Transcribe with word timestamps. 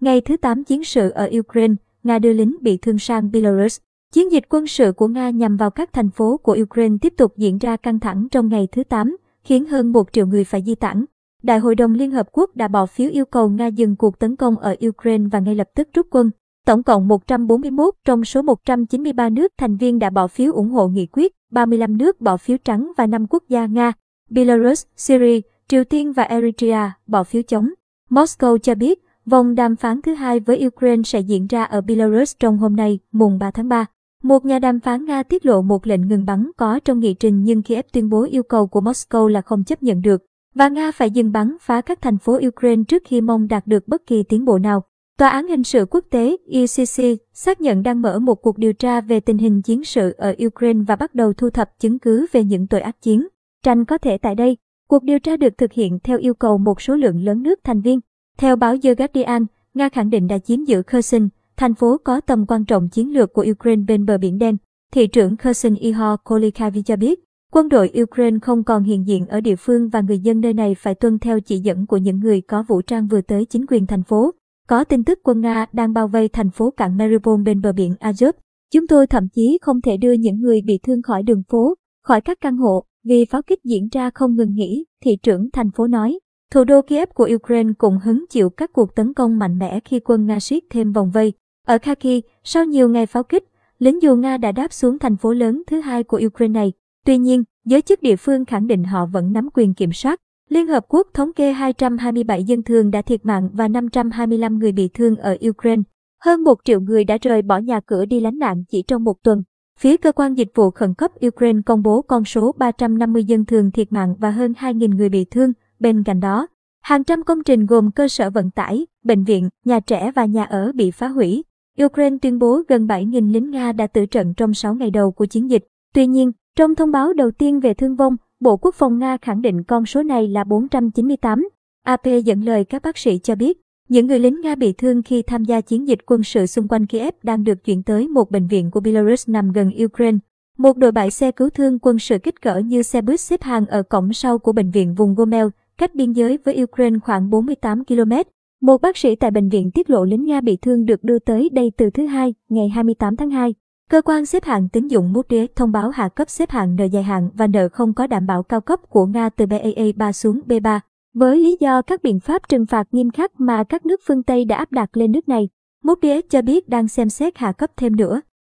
Ngày 0.00 0.20
thứ 0.20 0.36
8 0.36 0.64
chiến 0.64 0.84
sự 0.84 1.10
ở 1.10 1.30
Ukraine, 1.38 1.74
Nga 2.02 2.18
đưa 2.18 2.32
lính 2.32 2.56
bị 2.60 2.76
thương 2.76 2.98
sang 2.98 3.30
Belarus. 3.30 3.78
Chiến 4.12 4.32
dịch 4.32 4.44
quân 4.48 4.66
sự 4.66 4.92
của 4.92 5.08
Nga 5.08 5.30
nhằm 5.30 5.56
vào 5.56 5.70
các 5.70 5.92
thành 5.92 6.10
phố 6.10 6.36
của 6.36 6.56
Ukraine 6.62 6.96
tiếp 7.00 7.14
tục 7.16 7.36
diễn 7.36 7.58
ra 7.58 7.76
căng 7.76 8.00
thẳng 8.00 8.28
trong 8.30 8.48
ngày 8.48 8.68
thứ 8.72 8.84
8, 8.84 9.16
khiến 9.44 9.66
hơn 9.66 9.92
1 9.92 10.12
triệu 10.12 10.26
người 10.26 10.44
phải 10.44 10.62
di 10.66 10.74
tản. 10.74 11.04
Đại 11.42 11.58
hội 11.58 11.74
đồng 11.74 11.94
Liên 11.94 12.10
Hợp 12.10 12.28
Quốc 12.32 12.56
đã 12.56 12.68
bỏ 12.68 12.86
phiếu 12.86 13.10
yêu 13.10 13.24
cầu 13.24 13.48
Nga 13.48 13.66
dừng 13.66 13.96
cuộc 13.96 14.18
tấn 14.18 14.36
công 14.36 14.58
ở 14.58 14.76
Ukraine 14.88 15.24
và 15.32 15.38
ngay 15.38 15.54
lập 15.54 15.68
tức 15.74 15.88
rút 15.94 16.06
quân. 16.10 16.30
Tổng 16.66 16.82
cộng 16.82 17.08
141 17.08 17.94
trong 18.04 18.24
số 18.24 18.42
193 18.42 19.28
nước 19.28 19.52
thành 19.58 19.76
viên 19.76 19.98
đã 19.98 20.10
bỏ 20.10 20.26
phiếu 20.26 20.52
ủng 20.52 20.70
hộ 20.70 20.88
nghị 20.88 21.06
quyết, 21.06 21.32
35 21.50 21.98
nước 21.98 22.20
bỏ 22.20 22.36
phiếu 22.36 22.56
trắng 22.64 22.92
và 22.96 23.06
5 23.06 23.26
quốc 23.30 23.44
gia 23.48 23.66
Nga, 23.66 23.92
Belarus, 24.30 24.84
Syria, 24.96 25.40
Triều 25.68 25.84
Tiên 25.84 26.12
và 26.12 26.22
Eritrea 26.22 26.92
bỏ 27.06 27.24
phiếu 27.24 27.42
chống. 27.42 27.70
Moscow 28.10 28.58
cho 28.58 28.74
biết 28.74 29.04
vòng 29.26 29.54
đàm 29.54 29.76
phán 29.76 30.02
thứ 30.02 30.14
hai 30.14 30.40
với 30.40 30.66
Ukraine 30.66 31.02
sẽ 31.02 31.20
diễn 31.20 31.46
ra 31.46 31.64
ở 31.64 31.80
Belarus 31.80 32.36
trong 32.38 32.58
hôm 32.58 32.76
nay, 32.76 32.98
mùng 33.12 33.38
3 33.38 33.50
tháng 33.50 33.68
3. 33.68 33.86
Một 34.22 34.44
nhà 34.44 34.58
đàm 34.58 34.80
phán 34.80 35.04
Nga 35.04 35.22
tiết 35.22 35.46
lộ 35.46 35.62
một 35.62 35.86
lệnh 35.86 36.08
ngừng 36.08 36.24
bắn 36.24 36.50
có 36.56 36.80
trong 36.84 37.00
nghị 37.00 37.14
trình 37.14 37.44
nhưng 37.44 37.62
Kiev 37.62 37.84
tuyên 37.92 38.08
bố 38.08 38.22
yêu 38.22 38.42
cầu 38.42 38.66
của 38.66 38.80
Moscow 38.80 39.26
là 39.26 39.40
không 39.40 39.64
chấp 39.64 39.82
nhận 39.82 40.02
được, 40.02 40.22
và 40.54 40.68
Nga 40.68 40.92
phải 40.92 41.10
dừng 41.10 41.32
bắn 41.32 41.56
phá 41.60 41.80
các 41.80 42.02
thành 42.02 42.18
phố 42.18 42.38
Ukraine 42.46 42.82
trước 42.88 43.02
khi 43.06 43.20
mong 43.20 43.48
đạt 43.48 43.66
được 43.66 43.88
bất 43.88 44.06
kỳ 44.06 44.22
tiến 44.22 44.44
bộ 44.44 44.58
nào. 44.58 44.82
Tòa 45.18 45.28
án 45.28 45.48
hình 45.48 45.64
sự 45.64 45.86
quốc 45.90 46.04
tế 46.10 46.36
ICC 46.46 47.20
xác 47.32 47.60
nhận 47.60 47.82
đang 47.82 48.02
mở 48.02 48.18
một 48.18 48.34
cuộc 48.34 48.58
điều 48.58 48.72
tra 48.72 49.00
về 49.00 49.20
tình 49.20 49.38
hình 49.38 49.62
chiến 49.62 49.84
sự 49.84 50.14
ở 50.18 50.34
Ukraine 50.46 50.80
và 50.86 50.96
bắt 50.96 51.14
đầu 51.14 51.32
thu 51.32 51.50
thập 51.50 51.78
chứng 51.78 51.98
cứ 51.98 52.26
về 52.32 52.44
những 52.44 52.66
tội 52.66 52.80
ác 52.80 53.02
chiến. 53.02 53.28
Tranh 53.64 53.84
có 53.84 53.98
thể 53.98 54.18
tại 54.18 54.34
đây, 54.34 54.56
cuộc 54.88 55.02
điều 55.02 55.18
tra 55.18 55.36
được 55.36 55.58
thực 55.58 55.72
hiện 55.72 55.98
theo 56.04 56.18
yêu 56.18 56.34
cầu 56.34 56.58
một 56.58 56.80
số 56.80 56.94
lượng 56.94 57.24
lớn 57.24 57.42
nước 57.42 57.60
thành 57.64 57.80
viên. 57.80 58.00
Theo 58.40 58.56
báo 58.56 58.76
The 58.82 58.94
Guardian, 58.94 59.46
Nga 59.74 59.88
khẳng 59.88 60.10
định 60.10 60.26
đã 60.26 60.38
chiếm 60.38 60.64
giữ 60.64 60.82
Kherson, 60.82 61.28
thành 61.56 61.74
phố 61.74 61.96
có 62.04 62.20
tầm 62.20 62.46
quan 62.46 62.64
trọng 62.64 62.88
chiến 62.88 63.12
lược 63.12 63.32
của 63.32 63.46
Ukraine 63.50 63.82
bên 63.88 64.06
bờ 64.06 64.18
Biển 64.18 64.38
Đen. 64.38 64.56
Thị 64.92 65.06
trưởng 65.06 65.36
Kherson 65.36 65.74
Ihor 65.74 66.20
Kolikavi 66.24 66.82
cho 66.82 66.96
biết, 66.96 67.20
quân 67.52 67.68
đội 67.68 67.92
Ukraine 68.02 68.38
không 68.42 68.64
còn 68.64 68.82
hiện 68.82 69.06
diện 69.06 69.26
ở 69.26 69.40
địa 69.40 69.56
phương 69.56 69.88
và 69.88 70.00
người 70.00 70.18
dân 70.18 70.40
nơi 70.40 70.54
này 70.54 70.74
phải 70.74 70.94
tuân 70.94 71.18
theo 71.18 71.40
chỉ 71.40 71.58
dẫn 71.58 71.86
của 71.86 71.96
những 71.96 72.18
người 72.18 72.40
có 72.40 72.64
vũ 72.68 72.82
trang 72.82 73.06
vừa 73.06 73.20
tới 73.20 73.44
chính 73.44 73.66
quyền 73.66 73.86
thành 73.86 74.02
phố. 74.02 74.30
Có 74.68 74.84
tin 74.84 75.04
tức 75.04 75.18
quân 75.22 75.40
Nga 75.40 75.66
đang 75.72 75.92
bao 75.92 76.08
vây 76.08 76.28
thành 76.28 76.50
phố 76.50 76.70
cảng 76.70 76.96
Mariupol 76.96 77.42
bên 77.42 77.60
bờ 77.60 77.72
biển 77.72 77.94
Azov. 78.00 78.32
Chúng 78.72 78.86
tôi 78.86 79.06
thậm 79.06 79.28
chí 79.28 79.58
không 79.62 79.80
thể 79.80 79.96
đưa 79.96 80.12
những 80.12 80.40
người 80.40 80.60
bị 80.66 80.78
thương 80.82 81.02
khỏi 81.02 81.22
đường 81.22 81.42
phố, 81.48 81.74
khỏi 82.04 82.20
các 82.20 82.38
căn 82.40 82.56
hộ, 82.56 82.84
vì 83.04 83.24
pháo 83.24 83.42
kích 83.42 83.64
diễn 83.64 83.88
ra 83.92 84.10
không 84.14 84.36
ngừng 84.36 84.54
nghỉ, 84.54 84.84
thị 85.04 85.16
trưởng 85.22 85.50
thành 85.52 85.70
phố 85.70 85.86
nói. 85.86 86.18
Thủ 86.54 86.64
đô 86.64 86.82
Kiev 86.82 87.08
của 87.14 87.28
Ukraine 87.34 87.72
cũng 87.78 87.98
hứng 87.98 88.24
chịu 88.30 88.50
các 88.50 88.72
cuộc 88.72 88.94
tấn 88.94 89.14
công 89.14 89.38
mạnh 89.38 89.58
mẽ 89.58 89.80
khi 89.84 90.00
quân 90.00 90.26
Nga 90.26 90.40
siết 90.40 90.62
thêm 90.70 90.92
vòng 90.92 91.10
vây. 91.10 91.32
Ở 91.66 91.78
Kharkiv, 91.78 92.24
sau 92.44 92.64
nhiều 92.64 92.88
ngày 92.88 93.06
pháo 93.06 93.22
kích, 93.22 93.44
lính 93.78 94.02
dù 94.02 94.16
Nga 94.16 94.36
đã 94.36 94.52
đáp 94.52 94.72
xuống 94.72 94.98
thành 94.98 95.16
phố 95.16 95.32
lớn 95.32 95.62
thứ 95.66 95.80
hai 95.80 96.02
của 96.02 96.20
Ukraine 96.26 96.52
này. 96.52 96.72
Tuy 97.06 97.18
nhiên, 97.18 97.44
giới 97.64 97.82
chức 97.82 98.02
địa 98.02 98.16
phương 98.16 98.44
khẳng 98.44 98.66
định 98.66 98.84
họ 98.84 99.06
vẫn 99.06 99.32
nắm 99.32 99.48
quyền 99.54 99.74
kiểm 99.74 99.92
soát. 99.92 100.20
Liên 100.48 100.66
Hợp 100.66 100.84
Quốc 100.88 101.06
thống 101.14 101.32
kê 101.32 101.52
227 101.52 102.44
dân 102.44 102.62
thường 102.62 102.90
đã 102.90 103.02
thiệt 103.02 103.26
mạng 103.26 103.50
và 103.52 103.68
525 103.68 104.58
người 104.58 104.72
bị 104.72 104.88
thương 104.88 105.16
ở 105.16 105.36
Ukraine. 105.48 105.82
Hơn 106.24 106.44
1 106.44 106.54
triệu 106.64 106.80
người 106.80 107.04
đã 107.04 107.18
rời 107.22 107.42
bỏ 107.42 107.58
nhà 107.58 107.80
cửa 107.80 108.04
đi 108.04 108.20
lánh 108.20 108.38
nạn 108.38 108.64
chỉ 108.70 108.82
trong 108.82 109.04
một 109.04 109.22
tuần. 109.22 109.42
Phía 109.78 109.96
cơ 109.96 110.12
quan 110.12 110.34
dịch 110.34 110.48
vụ 110.54 110.70
khẩn 110.70 110.94
cấp 110.94 111.10
Ukraine 111.26 111.60
công 111.66 111.82
bố 111.82 112.02
con 112.02 112.24
số 112.24 112.52
350 112.58 113.24
dân 113.24 113.44
thường 113.44 113.70
thiệt 113.70 113.92
mạng 113.92 114.14
và 114.18 114.30
hơn 114.30 114.52
2.000 114.52 114.96
người 114.96 115.08
bị 115.08 115.24
thương. 115.24 115.52
Bên 115.80 116.04
cạnh 116.04 116.20
đó, 116.20 116.46
hàng 116.80 117.04
trăm 117.04 117.22
công 117.22 117.44
trình 117.44 117.66
gồm 117.66 117.90
cơ 117.90 118.08
sở 118.08 118.30
vận 118.30 118.50
tải, 118.50 118.86
bệnh 119.04 119.24
viện, 119.24 119.48
nhà 119.64 119.80
trẻ 119.80 120.12
và 120.14 120.24
nhà 120.24 120.44
ở 120.44 120.72
bị 120.74 120.90
phá 120.90 121.08
hủy. 121.08 121.44
Ukraine 121.84 122.16
tuyên 122.22 122.38
bố 122.38 122.62
gần 122.68 122.86
7.000 122.86 123.32
lính 123.32 123.50
Nga 123.50 123.72
đã 123.72 123.86
tử 123.86 124.06
trận 124.06 124.34
trong 124.34 124.54
6 124.54 124.74
ngày 124.74 124.90
đầu 124.90 125.12
của 125.12 125.26
chiến 125.26 125.50
dịch. 125.50 125.64
Tuy 125.94 126.06
nhiên, 126.06 126.32
trong 126.56 126.74
thông 126.74 126.92
báo 126.92 127.12
đầu 127.12 127.30
tiên 127.30 127.60
về 127.60 127.74
thương 127.74 127.96
vong, 127.96 128.16
Bộ 128.40 128.56
Quốc 128.56 128.74
phòng 128.74 128.98
Nga 128.98 129.16
khẳng 129.16 129.42
định 129.42 129.62
con 129.62 129.86
số 129.86 130.02
này 130.02 130.28
là 130.28 130.44
498. 130.44 131.48
AP 131.84 132.06
dẫn 132.24 132.44
lời 132.44 132.64
các 132.64 132.82
bác 132.82 132.98
sĩ 132.98 133.18
cho 133.18 133.34
biết, 133.34 133.60
những 133.88 134.06
người 134.06 134.18
lính 134.18 134.40
Nga 134.40 134.54
bị 134.54 134.72
thương 134.72 135.02
khi 135.02 135.22
tham 135.22 135.44
gia 135.44 135.60
chiến 135.60 135.88
dịch 135.88 135.98
quân 136.06 136.22
sự 136.22 136.46
xung 136.46 136.68
quanh 136.68 136.86
Kiev 136.86 137.14
đang 137.22 137.44
được 137.44 137.64
chuyển 137.64 137.82
tới 137.82 138.08
một 138.08 138.30
bệnh 138.30 138.46
viện 138.46 138.70
của 138.70 138.80
Belarus 138.80 139.28
nằm 139.28 139.52
gần 139.52 139.70
Ukraine. 139.84 140.18
Một 140.58 140.76
đội 140.76 140.92
bãi 140.92 141.10
xe 141.10 141.30
cứu 141.30 141.50
thương 141.50 141.78
quân 141.78 141.98
sự 141.98 142.18
kích 142.18 142.42
cỡ 142.42 142.58
như 142.58 142.82
xe 142.82 143.02
buýt 143.02 143.20
xếp 143.20 143.42
hàng 143.42 143.66
ở 143.66 143.82
cổng 143.82 144.12
sau 144.12 144.38
của 144.38 144.52
bệnh 144.52 144.70
viện 144.70 144.94
vùng 144.94 145.14
Gomel, 145.14 145.46
cách 145.80 145.94
biên 145.94 146.12
giới 146.12 146.38
với 146.44 146.62
Ukraine 146.62 146.98
khoảng 147.02 147.30
48 147.30 147.84
km. 147.84 148.12
Một 148.60 148.80
bác 148.80 148.96
sĩ 148.96 149.14
tại 149.14 149.30
bệnh 149.30 149.48
viện 149.48 149.70
tiết 149.70 149.90
lộ 149.90 150.04
lính 150.04 150.24
Nga 150.24 150.40
bị 150.40 150.56
thương 150.56 150.84
được 150.84 151.04
đưa 151.04 151.18
tới 151.18 151.48
đây 151.52 151.72
từ 151.76 151.90
thứ 151.90 152.06
hai, 152.06 152.34
ngày 152.48 152.68
28 152.68 153.16
tháng 153.16 153.30
2. 153.30 153.54
Cơ 153.90 154.02
quan 154.02 154.26
xếp 154.26 154.44
hạng 154.44 154.68
tín 154.68 154.88
dụng 154.88 155.12
Moody's 155.12 155.46
thông 155.56 155.72
báo 155.72 155.90
hạ 155.90 156.08
cấp 156.08 156.30
xếp 156.30 156.50
hạng 156.50 156.76
nợ 156.76 156.84
dài 156.84 157.02
hạn 157.02 157.30
và 157.34 157.46
nợ 157.46 157.68
không 157.68 157.94
có 157.94 158.06
đảm 158.06 158.26
bảo 158.26 158.42
cao 158.42 158.60
cấp 158.60 158.80
của 158.88 159.06
Nga 159.06 159.28
từ 159.28 159.44
Baa3 159.44 160.12
xuống 160.12 160.40
B3, 160.46 160.80
với 161.14 161.38
lý 161.38 161.56
do 161.60 161.82
các 161.82 162.02
biện 162.02 162.20
pháp 162.20 162.48
trừng 162.48 162.66
phạt 162.66 162.88
nghiêm 162.92 163.10
khắc 163.10 163.40
mà 163.40 163.64
các 163.64 163.86
nước 163.86 164.00
phương 164.06 164.22
Tây 164.22 164.44
đã 164.44 164.56
áp 164.56 164.72
đặt 164.72 164.96
lên 164.96 165.12
nước 165.12 165.28
này. 165.28 165.48
Moody's 165.84 166.22
cho 166.30 166.42
biết 166.42 166.68
đang 166.68 166.88
xem 166.88 167.08
xét 167.08 167.38
hạ 167.38 167.52
cấp 167.52 167.70
thêm 167.76 167.96
nữa. 167.96 168.20